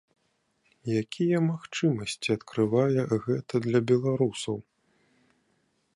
[1.01, 4.57] Якія магчымасці адкрывае гэта для беларусаў?